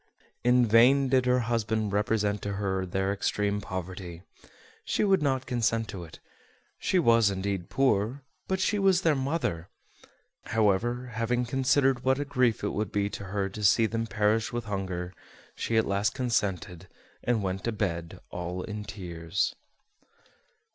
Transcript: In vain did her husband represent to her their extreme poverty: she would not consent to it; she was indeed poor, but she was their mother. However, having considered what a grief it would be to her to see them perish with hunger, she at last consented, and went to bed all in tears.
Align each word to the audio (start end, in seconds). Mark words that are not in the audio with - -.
In 0.43 0.65
vain 0.65 1.09
did 1.09 1.27
her 1.27 1.41
husband 1.41 1.93
represent 1.93 2.41
to 2.41 2.53
her 2.53 2.87
their 2.87 3.13
extreme 3.13 3.61
poverty: 3.61 4.23
she 4.83 5.03
would 5.03 5.21
not 5.21 5.45
consent 5.45 5.87
to 5.89 6.03
it; 6.03 6.19
she 6.79 6.97
was 6.97 7.29
indeed 7.29 7.69
poor, 7.69 8.23
but 8.47 8.59
she 8.59 8.79
was 8.79 9.03
their 9.03 9.13
mother. 9.13 9.69
However, 10.45 11.11
having 11.13 11.45
considered 11.45 12.03
what 12.03 12.17
a 12.19 12.25
grief 12.25 12.63
it 12.63 12.69
would 12.73 12.91
be 12.91 13.11
to 13.11 13.25
her 13.25 13.47
to 13.49 13.63
see 13.63 13.85
them 13.85 14.07
perish 14.07 14.51
with 14.51 14.65
hunger, 14.65 15.13
she 15.53 15.77
at 15.77 15.85
last 15.85 16.15
consented, 16.15 16.87
and 17.23 17.43
went 17.43 17.63
to 17.65 17.71
bed 17.71 18.19
all 18.31 18.63
in 18.63 18.83
tears. 18.83 19.53